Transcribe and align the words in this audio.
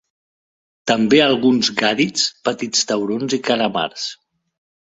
També 0.91 1.19
alguns 1.25 1.69
gàdids, 1.83 2.25
petits 2.51 2.89
taurons 2.93 3.39
i 3.41 3.43
calamars. 3.51 4.11